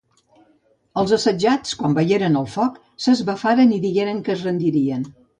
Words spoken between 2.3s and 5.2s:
el foc, s'esbafaren i digueren que es rendirien.